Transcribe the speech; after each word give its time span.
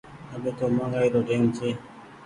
اٻي 0.33 0.51
تو 0.57 0.65
مآگآئي 0.75 1.07
رو 1.13 1.21
ٽيم 1.27 1.43
ڇي۔ 1.55 1.69